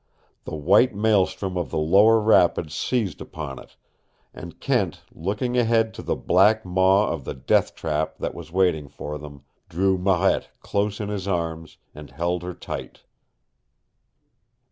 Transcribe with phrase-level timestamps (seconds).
[0.45, 3.77] The white maelstrom of the lower rapids seized upon it.
[4.33, 8.87] And Kent, looking ahead to the black maw of the death trap that was waiting
[8.87, 13.03] for them, drew Marette close in his arms and held her tight.